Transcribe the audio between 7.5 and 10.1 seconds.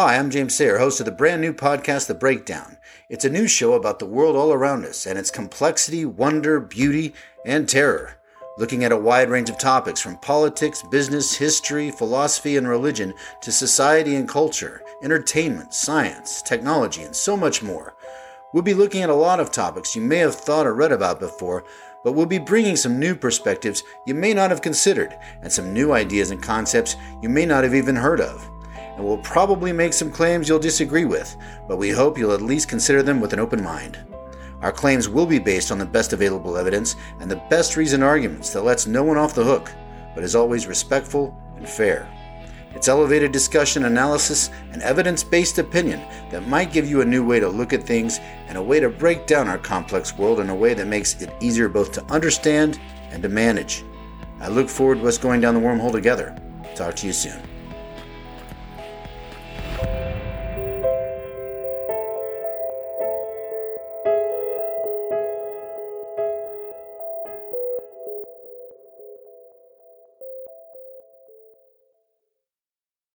terror. Looking at a wide range of topics